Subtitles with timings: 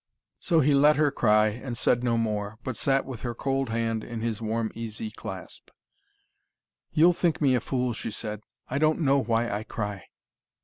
[0.39, 4.03] So he let her cry, and said no more, but sat with her cold hand
[4.03, 5.69] in his warm, easy clasp.
[6.91, 8.41] "You'll think me a fool," she said.
[8.67, 10.05] "I don't know why I cry."